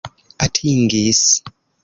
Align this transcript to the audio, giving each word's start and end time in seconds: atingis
atingis 0.45 1.23